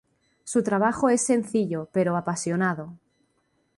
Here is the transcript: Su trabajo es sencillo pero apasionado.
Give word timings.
Su 0.45 0.63
trabajo 0.63 1.09
es 1.11 1.21
sencillo 1.23 1.87
pero 1.93 2.17
apasionado. 2.17 2.95